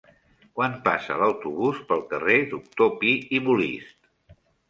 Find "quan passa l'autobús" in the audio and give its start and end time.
0.59-1.83